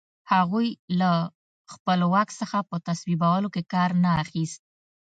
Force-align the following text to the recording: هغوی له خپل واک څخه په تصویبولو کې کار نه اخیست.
هغوی 0.31 0.67
له 0.99 1.11
خپل 1.73 1.99
واک 2.13 2.29
څخه 2.41 2.57
په 2.69 2.75
تصویبولو 2.87 3.47
کې 3.53 3.69
کار 3.73 3.89
نه 4.03 4.11
اخیست. 4.23 4.61